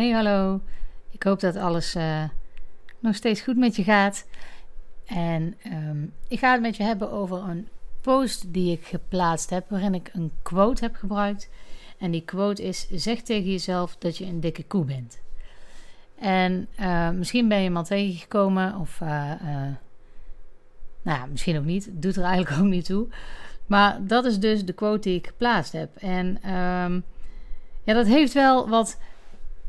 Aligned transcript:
Hey, 0.00 0.10
hallo. 0.10 0.60
Ik 1.10 1.22
hoop 1.22 1.40
dat 1.40 1.56
alles 1.56 1.94
uh, 1.94 2.24
nog 2.98 3.14
steeds 3.14 3.40
goed 3.40 3.56
met 3.56 3.76
je 3.76 3.82
gaat. 3.82 4.26
En 5.06 5.56
um, 5.66 6.12
ik 6.28 6.38
ga 6.38 6.52
het 6.52 6.60
met 6.60 6.76
je 6.76 6.82
hebben 6.82 7.10
over 7.10 7.38
een 7.48 7.68
post 8.00 8.52
die 8.52 8.72
ik 8.72 8.86
geplaatst 8.86 9.50
heb, 9.50 9.70
waarin 9.70 9.94
ik 9.94 10.10
een 10.12 10.32
quote 10.42 10.84
heb 10.84 10.94
gebruikt. 10.94 11.50
En 11.98 12.10
die 12.10 12.24
quote 12.24 12.62
is: 12.62 12.88
Zeg 12.90 13.20
tegen 13.20 13.50
jezelf 13.50 13.96
dat 13.96 14.16
je 14.16 14.26
een 14.26 14.40
dikke 14.40 14.64
koe 14.64 14.84
bent. 14.84 15.20
En 16.18 16.68
uh, 16.80 17.10
misschien 17.10 17.48
ben 17.48 17.58
je 17.58 17.64
iemand 17.64 17.86
tegengekomen, 17.86 18.76
of 18.76 19.00
uh, 19.00 19.32
nou 21.02 21.28
misschien 21.30 21.58
ook 21.58 21.64
niet. 21.64 21.88
Doet 21.92 22.16
er 22.16 22.24
eigenlijk 22.24 22.58
ook 22.62 22.70
niet 22.70 22.84
toe. 22.84 23.06
Maar 23.66 24.06
dat 24.06 24.24
is 24.24 24.38
dus 24.38 24.64
de 24.64 24.72
quote 24.72 25.08
die 25.08 25.18
ik 25.18 25.26
geplaatst 25.26 25.72
heb. 25.72 25.96
En 25.96 26.26
um, 26.54 27.04
ja, 27.82 27.94
dat 27.94 28.06
heeft 28.06 28.32
wel 28.32 28.68
wat 28.68 28.98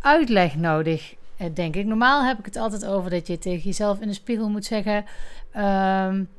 uitleg 0.01 0.55
nodig, 0.55 1.15
eh, 1.37 1.47
denk 1.53 1.75
ik. 1.75 1.85
Normaal 1.85 2.25
heb 2.25 2.39
ik 2.39 2.45
het 2.45 2.55
altijd 2.55 2.85
over 2.85 3.09
dat 3.09 3.27
je 3.27 3.37
tegen 3.37 3.63
jezelf 3.63 3.99
in 3.99 4.07
de 4.07 4.13
spiegel 4.13 4.49
moet 4.49 4.65
zeggen. 4.65 5.05
Um, 5.57 6.29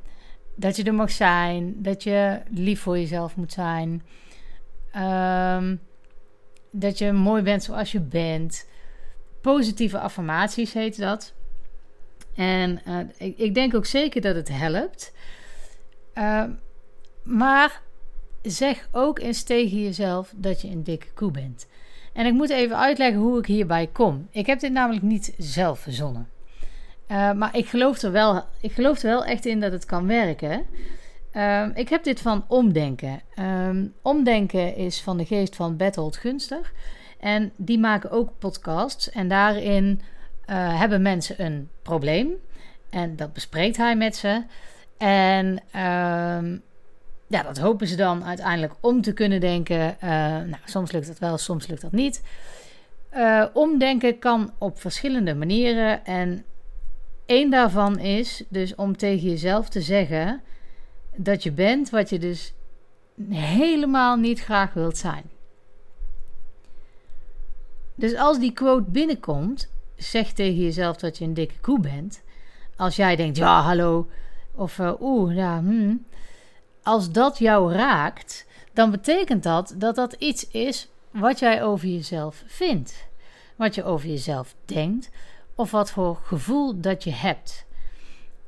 dat 0.54 0.76
je 0.76 0.82
er 0.84 0.94
mag 0.94 1.10
zijn. 1.10 1.74
Dat 1.82 2.02
je 2.02 2.40
lief 2.50 2.80
voor 2.80 2.98
jezelf 2.98 3.36
moet 3.36 3.52
zijn. 3.52 4.02
Um, 4.96 5.80
dat 6.70 6.98
je 6.98 7.12
mooi 7.12 7.42
bent 7.42 7.62
zoals 7.62 7.92
je 7.92 8.00
bent. 8.00 8.66
Positieve 9.40 9.98
affirmaties 9.98 10.72
heet 10.72 10.98
dat. 10.98 11.32
En 12.34 12.80
uh, 12.88 12.98
ik, 13.36 13.54
denk 13.54 13.74
ook 13.74 13.86
zeker 13.86 14.20
dat 14.20 14.34
het 14.34 14.48
helpt. 14.48 15.12
Uh, 16.14 16.44
maar 17.22 17.80
zeg 18.42 18.88
ook 18.90 19.18
eens 19.18 19.42
tegen 19.42 19.82
jezelf 19.82 20.32
dat 20.36 20.60
je 20.60 20.68
een 20.68 20.82
dikke 20.82 21.12
koe 21.14 21.30
bent. 21.30 21.66
En 22.12 22.26
ik 22.26 22.32
moet 22.32 22.50
even 22.50 22.78
uitleggen 22.78 23.20
hoe 23.20 23.38
ik 23.38 23.46
hierbij 23.46 23.88
kom. 23.92 24.28
Ik 24.30 24.46
heb 24.46 24.60
dit 24.60 24.72
namelijk 24.72 25.02
niet 25.02 25.34
zelf 25.38 25.78
verzonnen. 25.78 26.28
Uh, 27.08 27.32
maar 27.32 27.56
ik 27.56 27.66
geloof, 27.66 28.02
er 28.02 28.12
wel, 28.12 28.44
ik 28.60 28.72
geloof 28.72 29.02
er 29.02 29.08
wel 29.08 29.24
echt 29.24 29.46
in 29.46 29.60
dat 29.60 29.72
het 29.72 29.84
kan 29.84 30.06
werken. 30.06 30.64
Uh, 31.32 31.66
ik 31.74 31.88
heb 31.88 32.04
dit 32.04 32.20
van 32.20 32.44
Omdenken. 32.48 33.20
Uh, 33.38 33.68
omdenken 34.02 34.76
is 34.76 35.02
van 35.02 35.16
de 35.16 35.24
geest 35.24 35.56
van 35.56 35.76
Bertolt 35.76 36.16
Gunstig. 36.16 36.72
En 37.20 37.52
die 37.56 37.78
maken 37.78 38.10
ook 38.10 38.38
podcasts. 38.38 39.10
En 39.10 39.28
daarin 39.28 40.00
uh, 40.50 40.78
hebben 40.78 41.02
mensen 41.02 41.44
een 41.44 41.68
probleem. 41.82 42.32
En 42.90 43.16
dat 43.16 43.32
bespreekt 43.32 43.76
hij 43.76 43.96
met 43.96 44.16
ze. 44.16 44.42
En 44.98 45.58
ehm, 45.70 46.56
ja, 47.32 47.42
dat 47.42 47.58
hopen 47.58 47.86
ze 47.86 47.96
dan 47.96 48.24
uiteindelijk 48.24 48.74
om 48.80 49.02
te 49.02 49.12
kunnen 49.12 49.40
denken. 49.40 49.96
Uh, 50.04 50.10
nou, 50.10 50.56
soms 50.64 50.92
lukt 50.92 51.06
dat 51.06 51.18
wel, 51.18 51.38
soms 51.38 51.66
lukt 51.66 51.80
dat 51.80 51.92
niet. 51.92 52.22
Uh, 53.14 53.46
omdenken 53.52 54.18
kan 54.18 54.52
op 54.58 54.80
verschillende 54.80 55.34
manieren. 55.34 56.04
En 56.04 56.44
één 57.26 57.50
daarvan 57.50 57.98
is 57.98 58.44
dus 58.48 58.74
om 58.74 58.96
tegen 58.96 59.28
jezelf 59.28 59.68
te 59.68 59.80
zeggen 59.80 60.42
dat 61.16 61.42
je 61.42 61.52
bent 61.52 61.90
wat 61.90 62.10
je 62.10 62.18
dus 62.18 62.54
helemaal 63.30 64.16
niet 64.16 64.40
graag 64.40 64.72
wilt 64.72 64.96
zijn. 64.96 65.24
Dus 67.94 68.16
als 68.16 68.38
die 68.38 68.52
quote 68.52 68.90
binnenkomt, 68.90 69.68
zeg 69.96 70.32
tegen 70.32 70.62
jezelf 70.62 70.96
dat 70.96 71.18
je 71.18 71.24
een 71.24 71.34
dikke 71.34 71.60
koe 71.60 71.80
bent. 71.80 72.22
Als 72.76 72.96
jij 72.96 73.16
denkt, 73.16 73.36
ja, 73.36 73.60
hallo, 73.60 74.08
of 74.54 74.78
uh, 74.78 74.92
oeh, 75.00 75.34
ja, 75.36 75.58
hmm, 75.58 76.04
als 76.82 77.12
dat 77.12 77.38
jou 77.38 77.72
raakt, 77.72 78.46
dan 78.72 78.90
betekent 78.90 79.42
dat 79.42 79.74
dat 79.76 79.94
dat 79.94 80.12
iets 80.12 80.48
is 80.48 80.88
wat 81.10 81.38
jij 81.38 81.62
over 81.62 81.88
jezelf 81.88 82.42
vindt. 82.46 83.06
Wat 83.56 83.74
je 83.74 83.84
over 83.84 84.08
jezelf 84.08 84.54
denkt 84.64 85.10
of 85.54 85.70
wat 85.70 85.90
voor 85.90 86.18
gevoel 86.22 86.80
dat 86.80 87.04
je 87.04 87.12
hebt. 87.12 87.66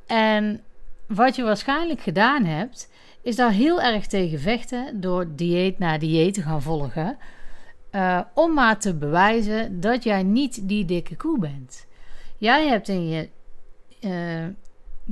En 0.07 0.63
wat 1.07 1.37
je 1.37 1.43
waarschijnlijk 1.43 2.01
gedaan 2.01 2.45
hebt, 2.45 2.89
is 3.23 3.37
daar 3.37 3.51
heel 3.51 3.83
erg 3.83 4.07
tegen 4.07 4.41
vechten 4.41 5.01
door 5.01 5.27
dieet 5.35 5.79
na 5.79 5.99
dieet 5.99 6.35
te 6.35 6.43
gaan 6.43 6.63
volgen. 6.63 7.19
Uh, 7.93 8.21
om 8.35 8.55
maar 8.55 8.79
te 8.79 8.95
bewijzen 8.95 9.81
dat 9.81 10.05
jij 10.05 10.23
niet 10.23 10.69
die 10.69 10.85
dikke 10.85 11.17
koe 11.17 11.39
bent. 11.39 11.87
Jij 12.39 12.69
hebt 12.69 12.89
in 12.89 13.09
je, 13.09 13.29
uh, 14.01 14.47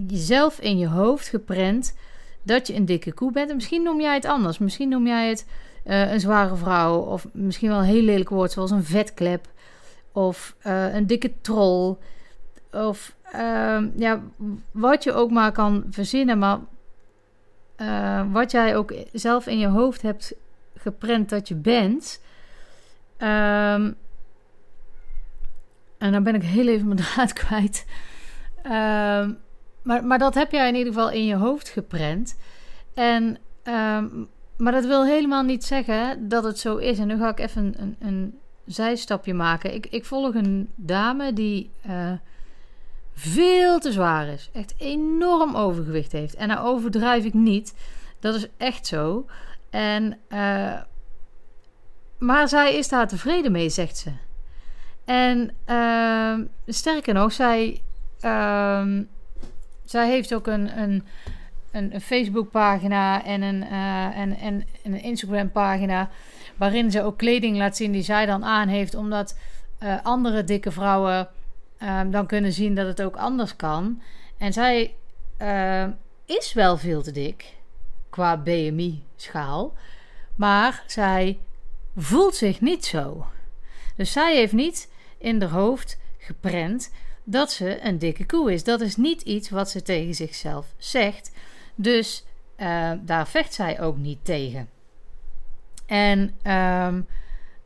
jezelf 0.08 0.60
in 0.60 0.78
je 0.78 0.88
hoofd 0.88 1.28
geprent 1.28 1.94
dat 2.42 2.66
je 2.66 2.74
een 2.74 2.84
dikke 2.84 3.12
koe 3.12 3.32
bent. 3.32 3.50
En 3.50 3.54
misschien 3.54 3.82
noem 3.82 4.00
jij 4.00 4.14
het 4.14 4.24
anders. 4.24 4.58
Misschien 4.58 4.88
noem 4.88 5.06
jij 5.06 5.28
het 5.28 5.46
uh, 5.84 6.12
een 6.12 6.20
zware 6.20 6.56
vrouw. 6.56 6.98
Of 6.98 7.26
misschien 7.32 7.68
wel 7.68 7.78
een 7.78 7.84
heel 7.84 8.02
lelijk 8.02 8.28
woord 8.28 8.52
zoals 8.52 8.70
een 8.70 8.84
vetklep. 8.84 9.48
Of 10.12 10.56
uh, 10.66 10.94
een 10.94 11.06
dikke 11.06 11.32
troll. 11.40 11.96
Of 12.72 13.14
uh, 13.34 13.78
ja, 13.96 14.20
wat 14.70 15.04
je 15.04 15.12
ook 15.12 15.30
maar 15.30 15.52
kan 15.52 15.84
verzinnen. 15.90 16.38
Maar 16.38 16.58
uh, 17.76 18.22
wat 18.32 18.50
jij 18.50 18.76
ook 18.76 18.94
zelf 19.12 19.46
in 19.46 19.58
je 19.58 19.66
hoofd 19.66 20.02
hebt 20.02 20.34
geprent 20.76 21.28
dat 21.28 21.48
je 21.48 21.54
bent. 21.54 22.20
Um, 23.18 23.96
en 25.98 26.12
dan 26.12 26.22
ben 26.22 26.34
ik 26.34 26.42
heel 26.42 26.68
even 26.68 26.86
mijn 26.86 26.98
draad 26.98 27.32
kwijt. 27.42 27.86
Um, 28.66 29.38
maar, 29.82 30.04
maar 30.04 30.18
dat 30.18 30.34
heb 30.34 30.52
jij 30.52 30.68
in 30.68 30.74
ieder 30.74 30.92
geval 30.92 31.10
in 31.10 31.24
je 31.24 31.34
hoofd 31.34 31.68
geprent. 31.68 32.36
En, 32.94 33.38
um, 33.64 34.28
maar 34.56 34.72
dat 34.72 34.84
wil 34.84 35.04
helemaal 35.04 35.42
niet 35.42 35.64
zeggen 35.64 36.28
dat 36.28 36.44
het 36.44 36.58
zo 36.58 36.76
is. 36.76 36.98
En 36.98 37.06
nu 37.06 37.18
ga 37.18 37.28
ik 37.28 37.40
even 37.40 37.62
een, 37.64 37.74
een, 37.78 37.96
een 38.08 38.38
zijstapje 38.64 39.34
maken. 39.34 39.74
Ik, 39.74 39.86
ik 39.86 40.04
volg 40.04 40.34
een 40.34 40.68
dame 40.74 41.32
die 41.32 41.70
uh, 41.88 42.12
veel 43.14 43.78
te 43.78 43.92
zwaar 43.92 44.28
is. 44.28 44.50
Echt 44.52 44.74
enorm 44.78 45.56
overgewicht 45.56 46.12
heeft. 46.12 46.34
En 46.34 46.48
nou 46.48 46.66
overdrijf 46.66 47.24
ik 47.24 47.34
niet. 47.34 47.74
Dat 48.20 48.34
is 48.34 48.46
echt 48.56 48.86
zo. 48.86 49.26
En, 49.70 50.18
uh, 50.28 50.80
maar 52.18 52.48
zij 52.48 52.74
is 52.74 52.88
daar 52.88 53.08
tevreden 53.08 53.52
mee, 53.52 53.68
zegt 53.68 53.96
ze. 53.96 54.10
En 55.04 55.50
uh, 55.68 56.46
sterker 56.66 57.14
nog, 57.14 57.32
zij 57.32 57.82
zij 59.92 60.08
heeft 60.08 60.34
ook 60.34 60.46
een, 60.46 60.78
een, 60.78 61.04
een, 61.70 61.94
een 61.94 62.00
Facebookpagina 62.00 63.24
en 63.24 63.42
een, 63.42 63.62
uh, 63.62 64.18
en, 64.18 64.36
en, 64.36 64.64
een 64.82 65.02
Instagram-pagina. 65.02 66.10
Waarin 66.56 66.90
ze 66.90 67.02
ook 67.02 67.18
kleding 67.18 67.56
laat 67.56 67.76
zien 67.76 67.92
die 67.92 68.02
zij 68.02 68.26
dan 68.26 68.44
aan 68.44 68.68
heeft. 68.68 68.94
Omdat 68.94 69.38
uh, 69.82 69.94
andere 70.02 70.44
dikke 70.44 70.70
vrouwen 70.70 71.28
uh, 71.82 72.00
dan 72.10 72.26
kunnen 72.26 72.52
zien 72.52 72.74
dat 72.74 72.86
het 72.86 73.02
ook 73.02 73.16
anders 73.16 73.56
kan. 73.56 74.02
En 74.38 74.52
zij 74.52 74.94
eh, 75.36 75.86
is 76.26 76.52
wel 76.52 76.76
veel 76.76 77.02
te 77.02 77.10
dik 77.12 77.54
qua 78.10 78.36
BMI-schaal. 78.36 79.74
Maar 80.34 80.84
zij 80.86 81.38
voelt 81.96 82.34
zich 82.34 82.60
niet 82.60 82.84
zo. 82.84 83.26
Dus 83.96 84.12
zij 84.12 84.36
heeft 84.36 84.52
niet 84.52 84.92
in 85.18 85.40
haar 85.40 85.50
hoofd 85.50 86.00
geprent 86.18 86.92
dat 87.24 87.52
ze 87.52 87.84
een 87.84 87.98
dikke 87.98 88.26
koe 88.26 88.52
is. 88.52 88.64
Dat 88.64 88.80
is 88.80 88.96
niet 88.96 89.22
iets 89.22 89.50
wat 89.50 89.70
ze 89.70 89.82
tegen 89.82 90.14
zichzelf 90.14 90.66
zegt. 90.76 91.32
Dus 91.74 92.24
uh, 92.56 92.92
daar 93.00 93.28
vecht 93.28 93.54
zij 93.54 93.80
ook 93.80 93.96
niet 93.96 94.18
tegen. 94.22 94.68
En 95.86 96.34
um, 96.52 97.06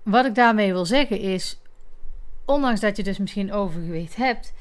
wat 0.03 0.27
ik 0.27 0.35
daarmee 0.35 0.73
wil 0.73 0.87
zeggen 0.87 1.19
is, 1.19 1.59
ondanks 2.45 2.81
dat 2.81 2.97
je 2.97 3.03
dus 3.03 3.19
misschien 3.19 3.53
overgewicht 3.53 4.17
hebt, 4.17 4.53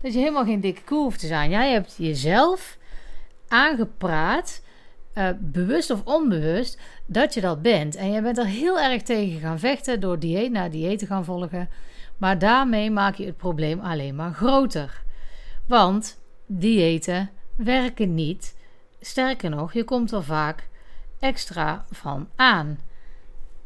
dat 0.00 0.12
je 0.12 0.18
helemaal 0.18 0.44
geen 0.44 0.60
dikke 0.60 0.82
koe 0.82 1.02
hoeft 1.02 1.20
te 1.20 1.26
zijn. 1.26 1.50
Jij 1.50 1.72
hebt 1.72 1.94
jezelf 1.98 2.78
aangepraat, 3.48 4.62
uh, 5.14 5.28
bewust 5.38 5.90
of 5.90 6.04
onbewust, 6.04 6.78
dat 7.06 7.34
je 7.34 7.40
dat 7.40 7.62
bent. 7.62 7.96
En 7.96 8.12
je 8.12 8.22
bent 8.22 8.38
er 8.38 8.46
heel 8.46 8.80
erg 8.80 9.02
tegen 9.02 9.40
gaan 9.40 9.58
vechten 9.58 10.00
door 10.00 10.18
dieet 10.18 10.50
na 10.50 10.68
dieet 10.68 10.98
te 10.98 11.06
gaan 11.06 11.24
volgen. 11.24 11.68
Maar 12.20 12.38
daarmee 12.38 12.90
maak 12.90 13.14
je 13.14 13.26
het 13.26 13.36
probleem 13.36 13.80
alleen 13.80 14.14
maar 14.14 14.32
groter. 14.32 15.02
Want 15.66 16.20
diëten 16.46 17.30
werken 17.56 18.14
niet. 18.14 18.56
Sterker 19.00 19.50
nog, 19.50 19.72
je 19.72 19.84
komt 19.84 20.12
er 20.12 20.24
vaak 20.24 20.68
extra 21.18 21.84
van 21.90 22.28
aan. 22.36 22.78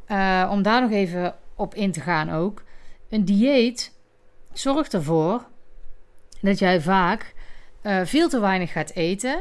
Uh, 0.08 0.48
om 0.50 0.62
daar 0.62 0.80
nog 0.80 0.90
even 0.90 1.34
op 1.54 1.74
in 1.74 1.92
te 1.92 2.00
gaan 2.00 2.30
ook. 2.30 2.62
Een 3.08 3.24
dieet 3.24 3.98
zorgt 4.52 4.94
ervoor 4.94 5.46
dat 6.40 6.58
jij 6.58 6.80
vaak 6.80 7.34
uh, 7.82 8.00
veel 8.04 8.28
te 8.28 8.40
weinig 8.40 8.72
gaat 8.72 8.90
eten 8.90 9.40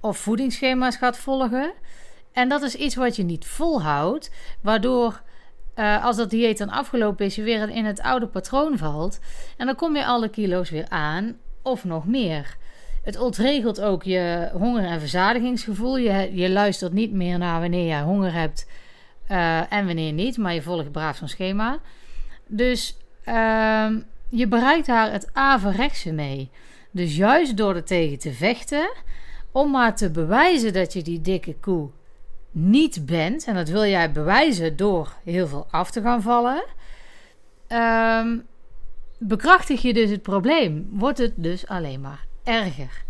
of 0.00 0.18
voedingsschema's 0.18 0.96
gaat 0.96 1.16
volgen. 1.16 1.72
En 2.32 2.48
dat 2.48 2.62
is 2.62 2.74
iets 2.74 2.94
wat 2.94 3.16
je 3.16 3.22
niet 3.22 3.46
volhoudt, 3.46 4.30
waardoor 4.60 5.22
uh, 5.76 6.04
als 6.04 6.16
dat 6.16 6.30
dieet 6.30 6.58
dan 6.58 6.70
afgelopen 6.70 7.26
is, 7.26 7.34
je 7.34 7.42
weer 7.42 7.68
in 7.70 7.84
het 7.84 8.00
oude 8.00 8.26
patroon 8.26 8.78
valt. 8.78 9.18
En 9.56 9.66
dan 9.66 9.74
kom 9.74 9.96
je 9.96 10.04
alle 10.04 10.28
kilo's 10.28 10.70
weer 10.70 10.88
aan, 10.88 11.36
of 11.62 11.84
nog 11.84 12.06
meer. 12.06 12.56
Het 13.02 13.18
ontregelt 13.18 13.80
ook 13.80 14.02
je 14.02 14.50
honger- 14.52 14.84
en 14.84 15.00
verzadigingsgevoel. 15.00 15.96
Je, 15.96 16.30
je 16.34 16.50
luistert 16.50 16.92
niet 16.92 17.12
meer 17.12 17.38
naar 17.38 17.60
wanneer 17.60 17.96
je 17.96 18.02
honger 18.02 18.32
hebt 18.32 18.66
uh, 19.30 19.72
en 19.72 19.86
wanneer 19.86 20.12
niet, 20.12 20.36
maar 20.36 20.54
je 20.54 20.62
volgt 20.62 20.92
braaf 20.92 21.16
zo'n 21.16 21.28
schema. 21.28 21.78
Dus 22.46 22.96
ehm, 23.24 23.98
je 24.28 24.48
bereikt 24.48 24.86
daar 24.86 25.12
het 25.12 25.30
averechtse 25.32 26.12
mee. 26.12 26.50
Dus 26.90 27.16
juist 27.16 27.56
door 27.56 27.74
er 27.74 27.84
tegen 27.84 28.18
te 28.18 28.32
vechten, 28.32 28.90
om 29.52 29.70
maar 29.70 29.96
te 29.96 30.10
bewijzen 30.10 30.72
dat 30.72 30.92
je 30.92 31.02
die 31.02 31.20
dikke 31.20 31.54
koe 31.54 31.90
niet 32.56 33.06
bent, 33.06 33.44
en 33.44 33.54
dat 33.54 33.68
wil 33.68 33.84
jij 33.84 34.12
bewijzen 34.12 34.76
door 34.76 35.14
heel 35.24 35.46
veel 35.46 35.66
af 35.70 35.90
te 35.90 36.00
gaan 36.00 36.22
vallen, 36.22 36.64
um, 37.68 38.46
bekrachtig 39.18 39.82
je 39.82 39.94
dus 39.94 40.10
het 40.10 40.22
probleem. 40.22 40.88
Wordt 40.90 41.18
het 41.18 41.32
dus 41.36 41.66
alleen 41.66 42.00
maar 42.00 42.26
erger. 42.44 43.02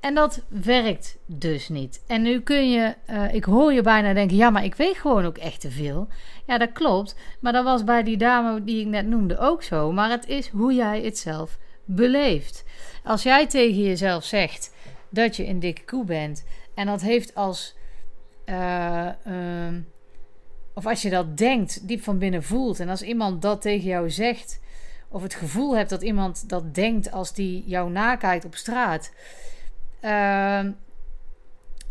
En 0.00 0.14
dat 0.14 0.44
werkt 0.48 1.18
dus 1.26 1.68
niet. 1.68 2.02
En 2.06 2.22
nu 2.22 2.40
kun 2.40 2.70
je, 2.70 2.94
uh, 3.10 3.34
ik 3.34 3.44
hoor 3.44 3.72
je 3.72 3.82
bijna 3.82 4.12
denken, 4.12 4.36
ja, 4.36 4.50
maar 4.50 4.64
ik 4.64 4.74
weet 4.74 4.96
gewoon 4.96 5.24
ook 5.24 5.38
echt 5.38 5.60
te 5.60 5.70
veel. 5.70 6.08
Ja, 6.46 6.58
dat 6.58 6.72
klopt. 6.72 7.16
Maar 7.40 7.52
dat 7.52 7.64
was 7.64 7.84
bij 7.84 8.02
die 8.02 8.16
dame 8.16 8.64
die 8.64 8.80
ik 8.80 8.86
net 8.86 9.06
noemde 9.06 9.38
ook 9.38 9.62
zo. 9.62 9.92
Maar 9.92 10.10
het 10.10 10.26
is 10.26 10.48
hoe 10.48 10.74
jij 10.74 11.00
het 11.00 11.18
zelf 11.18 11.58
beleeft. 11.84 12.64
Als 13.04 13.22
jij 13.22 13.46
tegen 13.46 13.82
jezelf 13.82 14.24
zegt 14.24 14.74
dat 15.08 15.36
je 15.36 15.46
een 15.46 15.60
dikke 15.60 15.84
koe 15.84 16.04
bent 16.04 16.44
en 16.74 16.86
dat 16.86 17.00
heeft 17.00 17.34
als. 17.34 17.74
Uh, 18.46 19.08
of 20.74 20.86
als 20.86 21.02
je 21.02 21.10
dat 21.10 21.36
denkt, 21.36 21.88
diep 21.88 22.02
van 22.02 22.18
binnen 22.18 22.42
voelt. 22.42 22.80
En 22.80 22.88
als 22.88 23.02
iemand 23.02 23.42
dat 23.42 23.60
tegen 23.62 23.88
jou 23.88 24.10
zegt, 24.10 24.60
of 25.08 25.22
het 25.22 25.34
gevoel 25.34 25.76
hebt 25.76 25.90
dat 25.90 26.02
iemand 26.02 26.48
dat 26.48 26.74
denkt 26.74 27.12
als 27.12 27.34
die 27.34 27.64
jou 27.66 27.90
nakijkt 27.90 28.44
op 28.44 28.54
straat, 28.54 29.12
uh, 30.02 30.64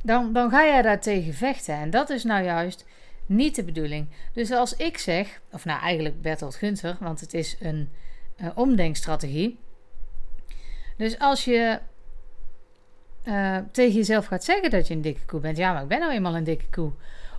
dan, 0.04 0.34
dan 0.34 0.50
ga 0.50 0.66
jij 0.66 0.82
daar 0.82 1.02
tegen 1.02 1.34
vechten. 1.34 1.76
En 1.76 1.90
dat 1.90 2.10
is 2.10 2.24
nou 2.24 2.44
juist 2.44 2.86
niet 3.26 3.56
de 3.56 3.64
bedoeling. 3.64 4.08
Dus 4.34 4.52
als 4.52 4.76
ik 4.76 4.98
zeg, 4.98 5.42
of 5.52 5.66
nou 5.66 5.82
eigenlijk 5.82 6.22
Bertolt 6.22 6.56
Gunther, 6.56 6.98
want 7.00 7.20
het 7.20 7.34
is 7.34 7.56
een 7.60 7.90
uh, 8.38 8.48
omdenkstrategie. 8.56 9.60
Dus 10.98 11.20
als 11.20 11.46
je 11.46 11.80
uh, 13.26 13.58
tegen 13.72 13.96
jezelf 13.96 14.26
gaat 14.26 14.44
zeggen 14.44 14.70
dat 14.70 14.88
je 14.88 14.94
een 14.94 15.02
dikke 15.02 15.26
koe 15.26 15.40
bent, 15.40 15.58
ja, 15.58 15.74
maar 15.74 15.82
ik 15.82 15.88
ben 15.88 16.00
nou 16.00 16.12
eenmaal 16.12 16.36
een 16.36 16.44
dikke 16.44 16.70
koe. 16.70 16.92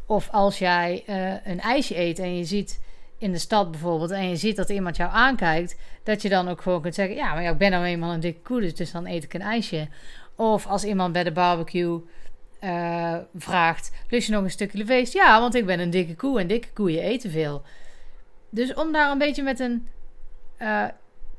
Of 0.07 0.29
als 0.31 0.59
jij 0.59 1.05
uh, 1.09 1.53
een 1.53 1.61
ijsje 1.61 1.99
eet 1.99 2.19
en 2.19 2.37
je 2.37 2.45
ziet 2.45 2.81
in 3.19 3.33
de 3.33 3.39
stad 3.39 3.71
bijvoorbeeld 3.71 4.11
en 4.11 4.29
je 4.29 4.37
ziet 4.37 4.57
dat 4.57 4.69
iemand 4.69 4.97
jou 4.97 5.13
aankijkt, 5.13 5.77
dat 6.03 6.23
je 6.23 6.29
dan 6.29 6.49
ook 6.49 6.61
gewoon 6.61 6.83
kunt 6.83 6.95
zeggen: 6.95 7.17
Ja, 7.17 7.35
maar 7.35 7.45
ik 7.45 7.59
ben 7.59 7.71
nou 7.71 7.85
eenmaal 7.85 8.13
een 8.13 8.21
dikke 8.21 8.41
koe, 8.41 8.61
dus, 8.61 8.75
dus 8.75 8.91
dan 8.93 9.07
eet 9.07 9.25
ik 9.25 9.35
een 9.35 9.41
ijsje. 9.41 9.89
Of 10.35 10.67
als 10.67 10.85
iemand 10.85 11.13
bij 11.13 11.25
de 11.25 11.33
barbecue 11.33 12.01
uh, 12.61 13.17
vraagt: 13.35 13.93
Lust 14.09 14.27
je 14.27 14.33
nog 14.33 14.45
een 14.45 14.51
stukje 14.51 14.87
feest? 14.87 15.13
Ja, 15.13 15.41
want 15.41 15.55
ik 15.55 15.67
ben 15.67 15.81
een 15.81 15.91
dikke 15.91 16.15
koe 16.15 16.41
en 16.41 16.47
dikke 16.47 16.73
koeien 16.73 17.03
eten 17.03 17.31
veel. 17.31 17.63
Dus 18.51 18.75
om 18.75 18.93
daar 18.93 19.11
een 19.11 19.19
beetje 19.19 19.43
met 19.43 19.61
een 19.61 19.89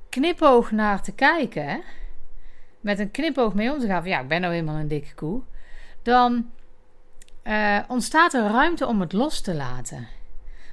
knipoog 0.09 0.71
naar 0.71 1.01
te 1.01 1.13
kijken, 1.13 1.81
met 2.87 2.99
een 2.99 3.11
knipoog 3.11 3.53
mee 3.53 3.71
om 3.71 3.79
te 3.79 3.87
gaan: 3.87 4.01
van 4.01 4.11
ja, 4.11 4.21
ik 4.21 4.27
ben 4.27 4.41
nou 4.41 4.53
eenmaal 4.53 4.75
een 4.75 4.87
dikke 4.87 5.13
koe. 5.13 5.41
Dan 6.01 6.51
uh, 7.43 7.79
ontstaat 7.87 8.33
er 8.33 8.41
ruimte 8.41 8.85
om 8.85 9.01
het 9.01 9.13
los 9.13 9.41
te 9.41 9.55
laten. 9.55 10.07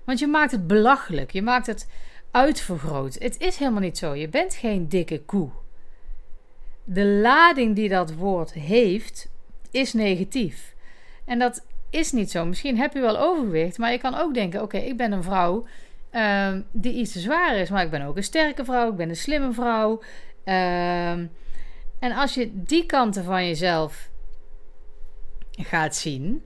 Want 0.05 0.19
je 0.19 0.27
maakt 0.27 0.51
het 0.51 0.67
belachelijk. 0.67 1.31
Je 1.31 1.43
maakt 1.43 1.67
het 1.67 1.91
uitvergroot. 2.31 3.15
Het 3.15 3.41
is 3.41 3.57
helemaal 3.57 3.81
niet 3.81 3.99
zo. 3.99 4.15
Je 4.15 4.29
bent 4.29 4.55
geen 4.55 4.89
dikke 4.89 5.21
koe. 5.21 5.51
De 6.85 7.05
lading 7.05 7.75
die 7.75 7.89
dat 7.89 8.15
woord 8.15 8.53
heeft, 8.53 9.31
is 9.71 9.93
negatief. 9.93 10.75
En 11.25 11.39
dat 11.39 11.67
is 11.91 12.13
niet 12.13 12.31
zo. 12.31 12.45
Misschien 12.45 12.79
heb 12.79 12.93
je 12.93 13.01
wel 13.01 13.19
overgewicht, 13.19 13.79
maar 13.79 13.93
je 13.93 13.99
kan 13.99 14.15
ook 14.15 14.35
denken: 14.35 14.63
oké, 14.63 14.79
ik 14.79 14.97
ben 14.97 15.13
een 15.13 15.23
vrouw 15.23 15.67
uh, 16.13 16.55
die 16.73 16.95
iets 16.95 17.13
te 17.13 17.19
zwaar 17.19 17.57
is, 17.57 17.71
maar 17.71 17.85
ik 17.85 17.91
ben 17.91 18.03
ook 18.03 18.17
een 18.17 18.23
sterke 18.23 18.65
vrouw, 18.65 18.91
ik 18.91 18.97
ben 18.97 19.09
een 19.09 19.17
slimme 19.17 19.53
vrouw. 19.53 20.03
Uh, 20.45 21.13
en 21.99 22.13
als 22.13 22.35
je 22.35 22.51
die 22.53 22.87
kanten 22.87 23.25
van 23.25 23.47
jezelf 23.47 24.11
gaat 25.51 25.97
zien, 25.97 26.45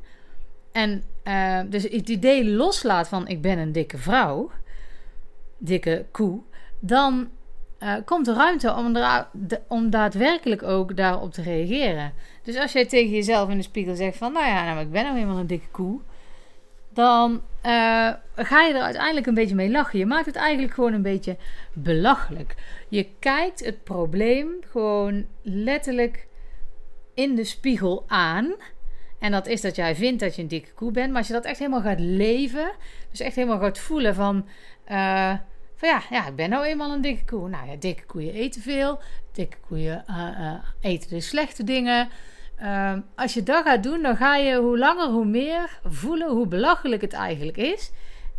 en 0.72 1.02
uh, 1.24 1.60
dus 1.66 1.82
het 1.82 2.08
idee 2.08 2.44
loslaat 2.44 3.08
van 3.08 3.28
ik 3.28 3.42
ben 3.42 3.58
een 3.58 3.72
dikke 3.72 3.98
vrouw, 3.98 4.50
dikke 5.58 6.06
koe, 6.10 6.40
dan 6.78 7.28
uh, 7.80 7.94
komt 8.04 8.28
er 8.28 8.34
ruimte 8.34 8.74
om, 8.74 8.96
om 9.68 9.90
daadwerkelijk 9.90 10.62
ook 10.62 10.96
daarop 10.96 11.32
te 11.32 11.42
reageren. 11.42 12.12
Dus 12.42 12.56
als 12.56 12.72
jij 12.72 12.86
tegen 12.86 13.14
jezelf 13.14 13.48
in 13.48 13.56
de 13.56 13.62
spiegel 13.62 13.94
zegt 13.94 14.16
van 14.16 14.32
nou 14.32 14.46
ja, 14.46 14.64
nou, 14.64 14.80
ik 14.80 14.90
ben 14.90 15.04
nou 15.04 15.18
eenmaal 15.18 15.38
een 15.38 15.46
dikke 15.46 15.68
koe, 15.70 16.00
dan 16.98 17.42
uh, 17.66 18.10
ga 18.36 18.62
je 18.62 18.74
er 18.74 18.80
uiteindelijk 18.80 19.26
een 19.26 19.34
beetje 19.34 19.54
mee 19.54 19.70
lachen. 19.70 19.98
Je 19.98 20.06
maakt 20.06 20.26
het 20.26 20.36
eigenlijk 20.36 20.74
gewoon 20.74 20.92
een 20.92 21.02
beetje 21.02 21.36
belachelijk. 21.72 22.54
Je 22.88 23.06
kijkt 23.18 23.64
het 23.64 23.84
probleem 23.84 24.48
gewoon 24.70 25.26
letterlijk 25.42 26.26
in 27.14 27.34
de 27.34 27.44
spiegel 27.44 28.04
aan. 28.06 28.54
En 29.18 29.30
dat 29.30 29.46
is 29.46 29.60
dat 29.60 29.76
jij 29.76 29.94
vindt 29.94 30.20
dat 30.20 30.36
je 30.36 30.42
een 30.42 30.48
dikke 30.48 30.72
koe 30.72 30.92
bent. 30.92 31.08
Maar 31.08 31.18
als 31.18 31.26
je 31.26 31.32
dat 31.32 31.44
echt 31.44 31.58
helemaal 31.58 31.80
gaat 31.80 32.00
leven. 32.00 32.70
Dus 33.10 33.20
echt 33.20 33.34
helemaal 33.34 33.60
gaat 33.60 33.78
voelen 33.78 34.14
van. 34.14 34.46
Uh, 34.88 35.34
van 35.76 35.88
ja, 35.88 36.02
ja, 36.10 36.26
ik 36.26 36.36
ben 36.36 36.50
nou 36.50 36.64
eenmaal 36.64 36.92
een 36.92 37.00
dikke 37.00 37.24
koe. 37.24 37.48
Nou 37.48 37.70
ja, 37.70 37.76
dikke 37.76 38.04
koeien 38.06 38.34
eten 38.34 38.62
veel. 38.62 38.98
Dikke 39.32 39.56
koeien 39.68 40.04
uh, 40.10 40.54
eten 40.80 41.08
de 41.08 41.20
slechte 41.20 41.64
dingen. 41.64 42.08
Uh, 42.62 42.92
als 43.14 43.34
je 43.34 43.42
dat 43.42 43.64
gaat 43.64 43.82
doen, 43.82 44.02
dan 44.02 44.16
ga 44.16 44.36
je 44.36 44.56
hoe 44.56 44.78
langer 44.78 45.08
hoe 45.08 45.24
meer 45.24 45.80
voelen 45.84 46.30
hoe 46.30 46.46
belachelijk 46.46 47.02
het 47.02 47.12
eigenlijk 47.12 47.56
is. 47.56 47.90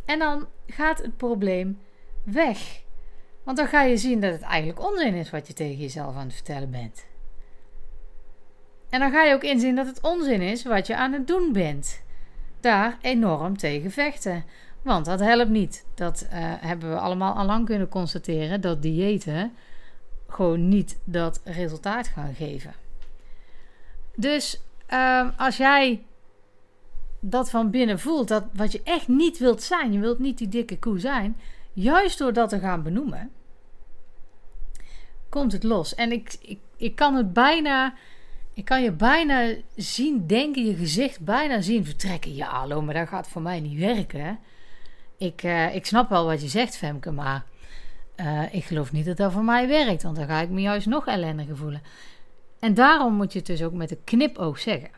En 0.06 0.20
dan 0.20 0.48
gaat 0.68 1.02
het 1.02 1.18
probleem 1.18 1.80
weg. 2.24 2.82
Want 3.44 3.58
dan 3.58 3.68
ga 3.68 3.82
je 3.82 3.98
zien 3.98 4.22
dat 4.22 4.32
het 4.32 4.42
eigenlijk 4.42 4.86
onzin 4.86 5.14
is 5.14 5.30
wat 5.30 5.48
je 5.48 5.54
tegen 5.54 5.78
jezelf 5.78 6.16
aan 6.16 6.26
het 6.26 6.34
vertellen 6.34 6.72
bent. 6.72 7.06
En 8.90 9.00
dan 9.00 9.12
ga 9.12 9.24
je 9.24 9.34
ook 9.34 9.44
inzien 9.44 9.76
dat 9.76 9.86
het 9.86 10.02
onzin 10.02 10.42
is 10.42 10.64
wat 10.64 10.88
je 10.88 10.96
aan 10.96 11.14
het 11.14 11.28
doen 11.28 11.54
bent. 11.54 12.04
Daar 12.60 12.98
enorm 13.02 13.58
tegen 13.58 13.92
vechten. 13.92 14.46
Want 14.82 15.06
dat 15.06 15.20
helpt 15.20 15.50
niet. 15.50 15.86
Dat 15.96 16.24
uh, 16.24 16.30
hebben 16.60 16.90
we 16.90 17.00
allemaal 17.00 17.34
al 17.34 17.46
lang 17.46 17.66
kunnen 17.66 17.90
constateren. 17.90 18.62
Dat 18.62 18.82
diëten 18.82 19.54
gewoon 20.28 20.68
niet 20.68 21.00
dat 21.04 21.42
resultaat 21.44 22.08
gaan 22.08 22.34
geven. 22.34 22.74
Dus 24.20 24.62
uh, 24.90 25.28
als 25.38 25.58
jij 25.58 26.04
dat 27.20 27.50
van 27.50 27.70
binnen 27.70 28.00
voelt, 28.00 28.28
dat 28.28 28.44
wat 28.54 28.72
je 28.72 28.82
echt 28.84 29.08
niet 29.08 29.38
wilt 29.38 29.64
zijn, 29.64 29.92
je 29.94 30.00
wilt 30.00 30.20
niet 30.20 30.38
die 30.38 30.48
dikke 30.48 30.80
koe 30.80 31.00
zijn, 31.00 31.38
juist 31.74 32.18
door 32.18 32.34
dat 32.34 32.50
te 32.50 32.60
gaan 32.60 32.84
benoemen, 32.84 33.32
komt 35.30 35.52
het 35.52 35.64
los. 35.64 35.96
En 35.96 36.12
ik, 36.12 36.36
ik, 36.42 36.60
ik 36.78 36.96
kan 36.96 37.16
het 37.16 37.34
bijna 37.34 37.94
ik 38.54 38.66
kan 38.66 38.84
je 38.84 38.92
bijna 38.92 39.54
zien 39.76 40.28
denken, 40.28 40.66
je 40.66 40.76
gezicht 40.76 41.20
bijna 41.20 41.62
zien 41.62 41.86
vertrekken. 41.86 42.36
Ja, 42.36 42.48
hallo, 42.48 42.82
maar 42.82 42.94
dat 42.94 43.08
gaat 43.08 43.28
voor 43.28 43.42
mij 43.42 43.60
niet 43.60 43.80
werken. 43.80 44.40
Ik, 45.18 45.44
uh, 45.44 45.76
ik 45.76 45.86
snap 45.86 46.10
wel 46.10 46.26
wat 46.26 46.42
je 46.42 46.48
zegt, 46.48 46.78
Femke, 46.78 47.12
maar 47.12 47.46
uh, 48.16 48.54
ik 48.54 48.64
geloof 48.64 48.92
niet 48.92 49.06
dat 49.06 49.18
dat 49.18 49.32
voor 49.32 49.44
mij 49.44 49.68
werkt. 49.68 50.04
Want 50.04 50.16
dan 50.16 50.28
ga 50.28 50.40
ik 50.40 50.50
me 50.50 50.62
juist 50.62 50.88
nog 50.88 51.08
ellendiger 51.08 51.58
voelen. 51.58 51.82
En 52.60 52.74
daarom 52.74 53.14
moet 53.14 53.34
je 53.34 53.38
het 53.38 53.48
dus 53.48 53.64
ook 53.64 53.74
met 53.74 53.92
een 53.92 54.04
knipoog 54.04 54.60
zeggen. 54.60 54.90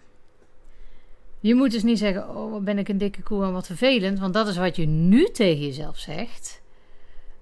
Je 1.39 1.55
moet 1.55 1.71
dus 1.71 1.83
niet 1.83 1.97
zeggen, 1.97 2.35
oh, 2.35 2.51
wat 2.51 2.63
ben 2.63 2.77
ik 2.77 2.87
een 2.89 2.97
dikke 2.97 3.21
koe 3.21 3.43
en 3.43 3.53
wat 3.53 3.65
vervelend. 3.65 4.19
Want 4.19 4.33
dat 4.33 4.47
is 4.47 4.57
wat 4.57 4.75
je 4.75 4.85
nu 4.85 5.29
tegen 5.29 5.65
jezelf 5.65 5.97
zegt. 5.97 6.61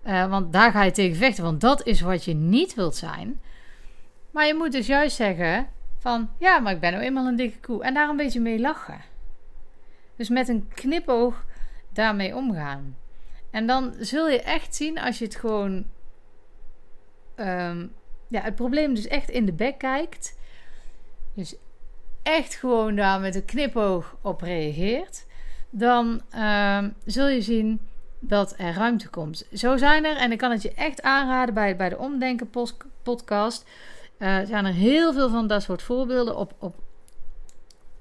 Uh, 0.05 0.29
want 0.29 0.53
daar 0.53 0.71
ga 0.71 0.83
je 0.83 0.91
tegen 0.91 1.17
vechten, 1.17 1.43
want 1.43 1.61
dat 1.61 1.85
is 1.85 2.01
wat 2.01 2.25
je 2.25 2.33
niet 2.33 2.73
wilt 2.73 2.95
zijn. 2.95 3.41
Maar 4.31 4.47
je 4.47 4.53
moet 4.53 4.71
dus 4.71 4.87
juist 4.87 5.15
zeggen, 5.15 5.67
van 5.97 6.29
ja, 6.37 6.59
maar 6.59 6.73
ik 6.73 6.79
ben 6.79 6.91
nou 6.91 7.03
eenmaal 7.03 7.27
een 7.27 7.35
dikke 7.35 7.59
koe. 7.59 7.83
En 7.83 7.93
daar 7.93 8.09
een 8.09 8.15
beetje 8.15 8.39
mee 8.39 8.59
lachen. 8.59 9.01
Dus 10.15 10.29
met 10.29 10.47
een 10.47 10.67
knipoog 10.73 11.45
daarmee 11.93 12.35
omgaan. 12.35 12.97
En 13.51 13.67
dan 13.67 13.93
zul 13.99 14.29
je 14.29 14.41
echt 14.41 14.75
zien 14.75 14.99
als 14.99 15.19
je 15.19 15.25
het 15.25 15.35
gewoon. 15.35 15.85
Um, 17.35 17.91
ja, 18.29 18.41
het 18.41 18.55
probleem 18.55 18.93
dus 18.93 19.07
echt 19.07 19.29
in 19.29 19.45
de 19.45 19.53
bek 19.53 19.77
kijkt. 19.77 20.37
Dus 21.33 21.55
echt 22.23 22.53
gewoon 22.53 22.95
daar 22.95 23.19
met 23.19 23.35
een 23.35 23.45
knipoog 23.45 24.15
op 24.21 24.41
reageert. 24.41 25.25
Dan 25.69 26.21
um, 26.35 26.93
zul 27.05 27.27
je 27.27 27.41
zien 27.41 27.79
dat 28.19 28.53
er 28.57 28.73
ruimte 28.73 29.09
komt. 29.09 29.47
Zo 29.53 29.77
zijn 29.77 30.05
er, 30.05 30.17
en 30.17 30.31
ik 30.31 30.37
kan 30.37 30.51
het 30.51 30.61
je 30.61 30.73
echt 30.73 31.01
aanraden 31.01 31.53
bij, 31.53 31.75
bij 31.75 31.89
de 31.89 31.97
Omdenken 31.97 32.49
podcast 33.03 33.65
uh, 34.19 34.37
zijn 34.45 34.65
er 34.65 34.73
heel 34.73 35.13
veel 35.13 35.29
van 35.29 35.47
dat 35.47 35.63
soort 35.63 35.81
voorbeelden 35.81 36.37
op, 36.37 36.53
op, 36.59 36.75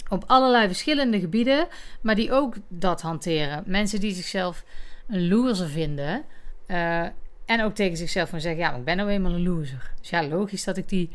op 0.09 0.25
allerlei 0.27 0.67
verschillende 0.67 1.21
gebieden, 1.21 1.67
maar 2.01 2.15
die 2.15 2.33
ook 2.33 2.55
dat 2.69 3.01
hanteren. 3.01 3.63
Mensen 3.67 4.01
die 4.01 4.15
zichzelf 4.15 4.65
een 5.09 5.29
loser 5.29 5.69
vinden 5.69 6.25
uh, 6.67 7.07
en 7.49 7.63
ook 7.63 7.75
tegen 7.75 7.97
zichzelf 7.97 8.29
van 8.29 8.41
zeggen: 8.41 8.61
Ja, 8.61 8.75
ik 8.75 8.85
ben 8.85 8.97
nou 8.97 9.09
eenmaal 9.09 9.33
een 9.33 9.43
loser. 9.43 9.91
Dus 10.01 10.11
ja, 10.11 10.27
logisch 10.27 10.65
dat 10.65 10.77
ik 10.77 10.89
die 10.89 11.11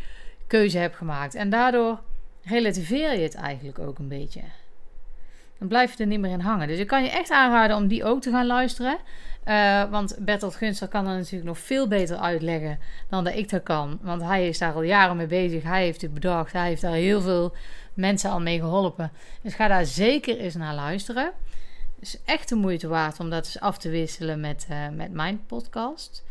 keuze 0.47 0.77
heb 0.77 0.93
gemaakt. 0.93 1.35
En 1.35 1.49
daardoor 1.49 1.99
relativeer 2.43 3.13
je 3.13 3.23
het 3.23 3.35
eigenlijk 3.35 3.79
ook 3.79 3.99
een 3.99 4.07
beetje. 4.07 4.41
dan 5.57 5.67
blijf 5.67 5.97
je 5.97 6.03
er 6.03 6.09
niet 6.09 6.19
meer 6.19 6.31
in 6.31 6.39
hangen. 6.39 6.67
Dus 6.67 6.79
ik 6.79 6.87
kan 6.87 7.03
je 7.03 7.09
echt 7.09 7.31
aanraden 7.31 7.75
om 7.75 7.87
die 7.87 8.03
ook 8.03 8.21
te 8.21 8.31
gaan 8.31 8.45
luisteren. 8.45 8.97
Uh, 9.47 9.89
want 9.89 10.15
Bertolt 10.19 10.55
Gunster 10.55 10.87
kan 10.87 11.05
dat 11.05 11.15
natuurlijk 11.15 11.45
nog 11.45 11.59
veel 11.59 11.87
beter 11.87 12.17
uitleggen 12.17 12.79
dan 13.09 13.23
dat 13.23 13.35
ik 13.35 13.49
dat 13.49 13.63
kan. 13.63 13.99
Want 14.01 14.21
hij 14.21 14.47
is 14.47 14.57
daar 14.57 14.73
al 14.73 14.81
jaren 14.81 15.17
mee 15.17 15.27
bezig. 15.27 15.63
Hij 15.63 15.83
heeft 15.83 16.01
het 16.01 16.13
bedacht. 16.13 16.53
Hij 16.53 16.67
heeft 16.67 16.81
daar 16.81 16.93
heel 16.93 17.21
veel 17.21 17.53
mensen 17.93 18.29
al 18.29 18.39
mee 18.39 18.59
geholpen. 18.59 19.11
Dus 19.41 19.53
ga 19.53 19.67
daar 19.67 19.85
zeker 19.85 20.37
eens 20.37 20.55
naar 20.55 20.75
luisteren. 20.75 21.31
Is 22.03 22.21
echt 22.25 22.49
de 22.49 22.55
moeite 22.55 22.87
waard 22.87 23.19
om 23.19 23.29
dat 23.29 23.45
eens 23.45 23.59
af 23.59 23.77
te 23.77 23.89
wisselen 23.89 24.39
met, 24.39 24.67
uh, 24.71 24.89
met 24.89 25.11
mijn 25.11 25.45
podcast. 25.45 26.23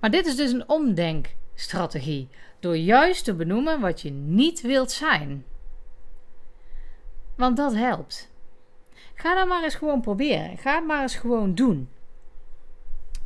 Maar 0.00 0.10
dit 0.10 0.26
is 0.26 0.36
dus 0.36 0.52
een 0.52 0.68
omdenkstrategie. 0.68 2.28
Door 2.60 2.76
juist 2.76 3.24
te 3.24 3.34
benoemen 3.34 3.80
wat 3.80 4.00
je 4.00 4.10
niet 4.10 4.60
wilt 4.60 4.90
zijn. 4.90 5.44
Want 7.36 7.56
dat 7.56 7.74
helpt. 7.74 8.30
Ga 9.14 9.34
dat 9.34 9.48
maar 9.48 9.62
eens 9.64 9.74
gewoon 9.74 10.00
proberen. 10.00 10.58
Ga 10.58 10.74
het 10.74 10.86
maar 10.86 11.02
eens 11.02 11.16
gewoon 11.16 11.54
doen. 11.54 11.88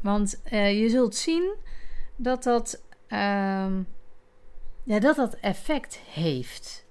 Want 0.01 0.41
uh, 0.53 0.81
je 0.81 0.89
zult 0.89 1.15
zien 1.15 1.55
dat 2.17 2.43
dat, 2.43 2.83
uh, 3.09 3.69
ja, 4.83 4.99
dat 5.01 5.17
dat 5.17 5.35
effect 5.35 5.97
heeft. 5.97 6.87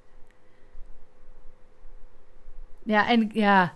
Ja, 2.84 3.10
en 3.10 3.30
ja, 3.34 3.74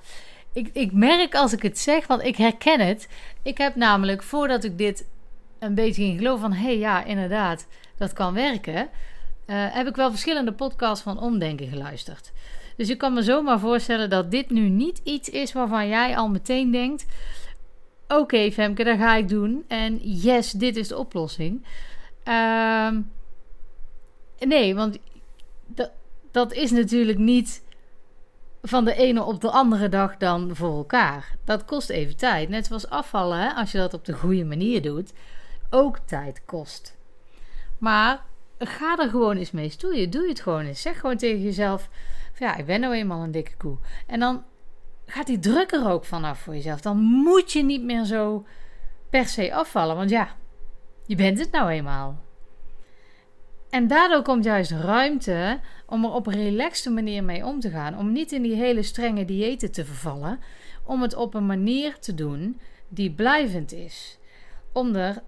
ik, 0.53 0.69
ik 0.73 0.91
merk 0.91 1.35
als 1.35 1.53
ik 1.53 1.61
het 1.61 1.79
zeg, 1.79 2.07
want 2.07 2.23
ik 2.23 2.35
herken 2.35 2.79
het. 2.79 3.07
Ik 3.43 3.57
heb 3.57 3.75
namelijk, 3.75 4.23
voordat 4.23 4.63
ik 4.63 4.77
dit 4.77 5.07
een 5.59 5.75
beetje 5.75 6.03
ging 6.03 6.17
geloven 6.17 6.41
van... 6.41 6.53
hé, 6.53 6.63
hey, 6.63 6.77
ja, 6.77 7.03
inderdaad, 7.03 7.67
dat 7.97 8.13
kan 8.13 8.33
werken... 8.33 8.89
Uh, 9.47 9.65
heb 9.73 9.87
ik 9.87 9.95
wel 9.95 10.09
verschillende 10.09 10.51
podcasts 10.51 11.03
van 11.03 11.19
omdenken 11.19 11.67
geluisterd. 11.67 12.31
Dus 12.75 12.87
je 12.87 12.95
kan 12.95 13.13
me 13.13 13.21
zomaar 13.21 13.59
voorstellen 13.59 14.09
dat 14.09 14.31
dit 14.31 14.49
nu 14.49 14.69
niet 14.69 15.01
iets 15.03 15.29
is 15.29 15.53
waarvan 15.53 15.87
jij 15.87 16.17
al 16.17 16.29
meteen 16.29 16.71
denkt: 16.71 17.05
oké, 18.07 18.51
Femke, 18.51 18.83
dat 18.83 18.97
ga 18.97 19.15
ik 19.15 19.29
doen. 19.29 19.63
En 19.67 19.97
yes, 20.03 20.51
dit 20.51 20.75
is 20.75 20.87
de 20.87 20.97
oplossing. 20.97 21.65
Uh, 22.27 22.91
nee, 24.39 24.75
want 24.75 24.97
dat, 25.67 25.91
dat 26.31 26.53
is 26.53 26.71
natuurlijk 26.71 27.17
niet 27.17 27.63
van 28.61 28.85
de 28.85 28.93
ene 28.93 29.23
op 29.23 29.41
de 29.41 29.51
andere 29.51 29.89
dag 29.89 30.17
dan 30.17 30.55
voor 30.55 30.77
elkaar. 30.77 31.35
Dat 31.43 31.65
kost 31.65 31.89
even 31.89 32.17
tijd. 32.17 32.49
Net 32.49 32.65
zoals 32.65 32.89
afvallen, 32.89 33.39
hè, 33.39 33.53
als 33.53 33.71
je 33.71 33.77
dat 33.77 33.93
op 33.93 34.05
de 34.05 34.13
goede 34.13 34.45
manier 34.45 34.81
doet, 34.81 35.13
ook 35.69 35.97
tijd 36.05 36.45
kost. 36.45 36.97
Maar 37.77 38.23
ga 38.59 38.97
er 38.97 39.09
gewoon 39.09 39.37
eens 39.37 39.51
mee 39.51 39.69
stoeien. 39.69 40.09
Doe 40.09 40.27
het 40.27 40.41
gewoon 40.41 40.65
eens. 40.65 40.81
Zeg 40.81 40.99
gewoon 40.99 41.17
tegen 41.17 41.41
jezelf: 41.41 41.89
ja, 42.39 42.55
ik 42.55 42.65
ben 42.65 42.79
nou 42.79 42.93
eenmaal 42.93 43.23
een 43.23 43.31
dikke 43.31 43.57
koe. 43.57 43.77
En 44.07 44.19
dan 44.19 44.43
gaat 45.05 45.27
die 45.27 45.39
druk 45.39 45.71
er 45.71 45.89
ook 45.89 46.05
vanaf 46.05 46.39
voor 46.39 46.53
jezelf. 46.53 46.81
Dan 46.81 46.97
moet 46.97 47.51
je 47.51 47.63
niet 47.63 47.83
meer 47.83 48.05
zo 48.05 48.45
per 49.09 49.25
se 49.25 49.53
afvallen. 49.53 49.95
Want 49.95 50.09
ja, 50.09 50.35
je 51.05 51.15
bent 51.15 51.39
het 51.39 51.51
nou 51.51 51.69
eenmaal. 51.69 52.19
En 53.71 53.87
daardoor 53.87 54.21
komt 54.21 54.43
juist 54.43 54.71
ruimte 54.71 55.59
om 55.85 56.03
er 56.03 56.11
op 56.11 56.27
een 56.27 56.33
relaxte 56.33 56.89
manier 56.89 57.23
mee 57.23 57.45
om 57.45 57.59
te 57.59 57.69
gaan. 57.69 57.97
Om 57.97 58.11
niet 58.11 58.31
in 58.31 58.41
die 58.41 58.55
hele 58.55 58.83
strenge 58.83 59.25
diëten 59.25 59.71
te 59.71 59.85
vervallen. 59.85 60.39
Om 60.83 61.01
het 61.01 61.15
op 61.15 61.33
een 61.33 61.45
manier 61.45 61.99
te 61.99 62.13
doen 62.13 62.59
die 62.89 63.11
blijvend 63.11 63.73
is. 63.73 64.17
Om 64.73 64.95
er 64.95 65.23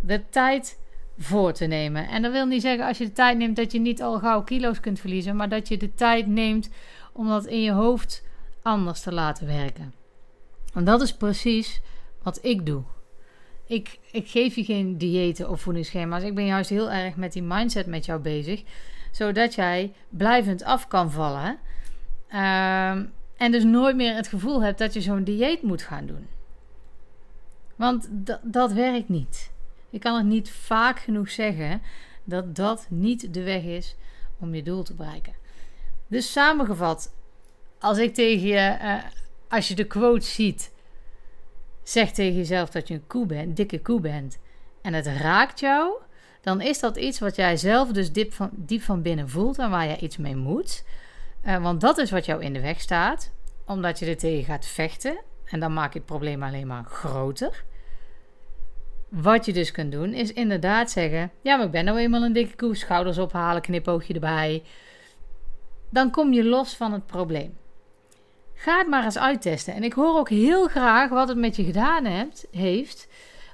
de 0.00 0.28
tijd 0.28 0.78
voor 1.18 1.52
te 1.52 1.64
nemen. 1.64 2.08
En 2.08 2.22
dat 2.22 2.32
wil 2.32 2.46
niet 2.46 2.62
zeggen 2.62 2.86
als 2.86 2.98
je 2.98 3.04
de 3.04 3.12
tijd 3.12 3.38
neemt 3.38 3.56
dat 3.56 3.72
je 3.72 3.80
niet 3.80 4.02
al 4.02 4.18
gauw 4.18 4.42
kilo's 4.42 4.80
kunt 4.80 5.00
verliezen, 5.00 5.36
maar 5.36 5.48
dat 5.48 5.68
je 5.68 5.76
de 5.76 5.94
tijd 5.94 6.26
neemt 6.26 6.70
om 7.12 7.28
dat 7.28 7.46
in 7.46 7.62
je 7.62 7.72
hoofd 7.72 8.24
anders 8.62 9.00
te 9.00 9.12
laten 9.12 9.46
werken. 9.46 9.94
En 10.74 10.84
dat 10.84 11.02
is 11.02 11.16
precies 11.16 11.80
wat 12.22 12.38
ik 12.42 12.66
doe. 12.66 12.82
Ik, 13.66 13.98
ik 14.10 14.28
geef 14.28 14.54
je 14.54 14.64
geen 14.64 14.98
diëten 14.98 15.50
of 15.50 15.60
voedingsschema's. 15.60 16.22
Ik 16.22 16.34
ben 16.34 16.46
juist 16.46 16.70
heel 16.70 16.90
erg 16.90 17.16
met 17.16 17.32
die 17.32 17.42
mindset 17.42 17.86
met 17.86 18.04
jou 18.04 18.20
bezig. 18.20 18.62
Zodat 19.10 19.54
jij 19.54 19.92
blijvend 20.08 20.64
af 20.64 20.88
kan 20.88 21.10
vallen. 21.10 21.58
Ehm, 22.28 23.04
en 23.36 23.52
dus 23.52 23.64
nooit 23.64 23.96
meer 23.96 24.14
het 24.14 24.28
gevoel 24.28 24.62
hebt 24.62 24.78
dat 24.78 24.94
je 24.94 25.00
zo'n 25.00 25.24
dieet 25.24 25.62
moet 25.62 25.82
gaan 25.82 26.06
doen. 26.06 26.26
Want 27.76 28.08
dat 28.42 28.72
werkt 28.72 29.08
niet. 29.08 29.52
Ik 29.90 30.00
kan 30.00 30.16
het 30.16 30.26
niet 30.26 30.50
vaak 30.50 30.98
genoeg 30.98 31.30
zeggen 31.30 31.82
dat 32.24 32.56
dat 32.56 32.86
niet 32.90 33.34
de 33.34 33.42
weg 33.42 33.62
is 33.62 33.96
om 34.38 34.54
je 34.54 34.62
doel 34.62 34.82
te 34.82 34.94
bereiken. 34.94 35.34
Dus 36.06 36.32
samengevat, 36.32 37.14
als 37.78 37.98
ik 37.98 38.14
tegen 38.14 38.46
je, 38.46 38.78
uh, 38.82 38.94
als 39.48 39.68
je 39.68 39.74
de 39.74 39.86
quote 39.86 40.26
ziet, 40.26 40.72
zeg 41.88 42.10
tegen 42.10 42.36
jezelf 42.36 42.70
dat 42.70 42.88
je 42.88 42.94
een 42.94 43.06
koe 43.06 43.26
bent, 43.26 43.56
dikke 43.56 43.80
koe 43.80 44.00
bent, 44.00 44.38
en 44.82 44.94
het 44.94 45.06
raakt 45.06 45.60
jou, 45.60 45.92
dan 46.40 46.60
is 46.60 46.80
dat 46.80 46.96
iets 46.96 47.18
wat 47.18 47.36
jij 47.36 47.56
zelf 47.56 47.92
dus 47.92 48.12
diep 48.12 48.32
van, 48.32 48.50
diep 48.52 48.82
van 48.82 49.02
binnen 49.02 49.28
voelt 49.28 49.58
en 49.58 49.70
waar 49.70 49.86
je 49.86 49.98
iets 49.98 50.16
mee 50.16 50.36
moet. 50.36 50.84
Uh, 51.46 51.62
want 51.62 51.80
dat 51.80 51.98
is 51.98 52.10
wat 52.10 52.26
jou 52.26 52.42
in 52.42 52.52
de 52.52 52.60
weg 52.60 52.80
staat, 52.80 53.32
omdat 53.66 53.98
je 53.98 54.06
er 54.06 54.16
tegen 54.16 54.44
gaat 54.44 54.66
vechten. 54.66 55.18
En 55.44 55.60
dan 55.60 55.72
maak 55.72 55.92
je 55.92 55.98
het 55.98 56.06
probleem 56.06 56.42
alleen 56.42 56.66
maar 56.66 56.84
groter. 56.84 57.64
Wat 59.08 59.44
je 59.44 59.52
dus 59.52 59.70
kunt 59.70 59.92
doen, 59.92 60.12
is 60.12 60.32
inderdaad 60.32 60.90
zeggen: 60.90 61.30
Ja, 61.40 61.56
maar 61.56 61.66
ik 61.66 61.72
ben 61.72 61.84
nou 61.84 61.98
eenmaal 61.98 62.22
een 62.22 62.32
dikke 62.32 62.56
koe, 62.56 62.76
schouders 62.76 63.18
ophalen, 63.18 63.62
knipoogje 63.62 64.14
erbij. 64.14 64.62
Dan 65.90 66.10
kom 66.10 66.32
je 66.32 66.44
los 66.44 66.76
van 66.76 66.92
het 66.92 67.06
probleem. 67.06 67.56
Ga 68.56 68.78
het 68.78 68.88
maar 68.88 69.04
eens 69.04 69.18
uittesten. 69.18 69.74
En 69.74 69.82
ik 69.82 69.92
hoor 69.92 70.18
ook 70.18 70.28
heel 70.28 70.68
graag 70.68 71.10
wat 71.10 71.28
het 71.28 71.38
met 71.38 71.56
je 71.56 71.64
gedaan 71.64 72.04
hebt, 72.04 72.46
heeft 72.50 73.08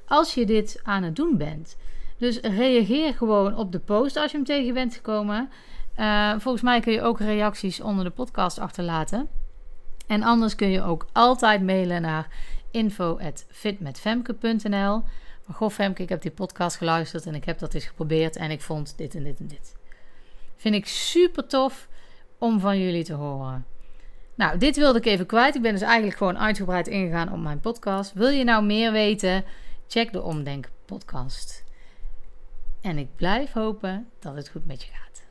als 0.07 0.35
je 0.35 0.47
dit 0.47 0.81
aan 0.83 1.03
het 1.03 1.17
doen 1.17 1.37
bent. 1.37 1.77
Dus 2.19 2.41
reageer 2.41 3.15
gewoon 3.15 3.57
op 3.57 3.73
de 3.73 3.79
post 3.79 4.17
als 4.17 4.31
je 4.31 4.37
hem 4.37 4.47
tegen 4.47 4.75
bent 4.75 4.95
gekomen. 4.95 5.51
Uh, 5.97 6.31
volgens 6.39 6.63
mij 6.63 6.81
kun 6.81 6.93
je 6.93 7.03
ook 7.03 7.21
reacties 7.21 7.81
onder 7.81 8.05
de 8.05 8.11
podcast 8.11 8.59
achterlaten. 8.59 9.29
En 10.07 10.23
anders 10.23 10.55
kun 10.55 10.71
je 10.71 10.83
ook 10.83 11.07
altijd 11.13 11.63
mailen 11.63 12.03
naar 12.03 12.29
info.fitmetfemke.nl. 12.71 15.03
Maar 15.47 15.57
goh 15.57 15.71
Femke, 15.71 16.03
ik 16.03 16.09
heb 16.09 16.23
die 16.23 16.31
podcast 16.31 16.77
geluisterd 16.77 17.27
en 17.27 17.35
ik 17.35 17.45
heb 17.45 17.59
dat 17.59 17.75
eens 17.75 17.87
geprobeerd 17.87 18.37
en 18.37 18.51
ik 18.51 18.61
vond 18.61 18.95
dit 18.97 19.15
en 19.15 19.23
dit 19.23 19.39
en 19.39 19.47
dit. 19.47 19.77
Vind 20.57 20.75
ik 20.75 20.87
super 20.87 21.47
tof 21.47 21.89
om 22.39 22.61
van 22.61 22.79
jullie 22.79 23.05
te 23.05 23.15
horen. 23.15 23.72
Nou, 24.43 24.59
dit 24.59 24.77
wilde 24.77 24.99
ik 24.99 25.05
even 25.05 25.27
kwijt. 25.27 25.55
Ik 25.55 25.63
ben 25.63 25.73
dus 25.73 25.81
eigenlijk 25.81 26.17
gewoon 26.17 26.39
uitgebreid 26.39 26.89
ingegaan 26.89 27.33
op 27.33 27.39
mijn 27.39 27.61
podcast. 27.61 28.13
Wil 28.13 28.29
je 28.29 28.45
nou 28.45 28.65
meer 28.65 28.93
weten? 28.93 29.45
Check 29.87 30.13
de 30.13 30.23
Omdenk 30.23 30.71
podcast. 30.85 31.65
En 32.81 32.99
ik 32.99 33.17
blijf 33.17 33.53
hopen 33.53 34.09
dat 34.19 34.37
het 34.37 34.49
goed 34.49 34.67
met 34.67 34.83
je 34.83 34.89
gaat. 34.93 35.23